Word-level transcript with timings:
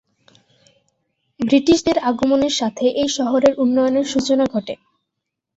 ব্রিটিশদের 1.39 1.97
আগমনের 2.09 2.53
সাথে 2.53 2.85
এই 3.01 3.09
শহরের 3.17 3.53
উন্নয়নের 3.57 4.05
সূচনা 4.05 4.45
ঘটে। 4.45 4.73